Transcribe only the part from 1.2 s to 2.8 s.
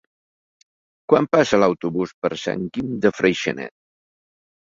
passa l'autobús per Sant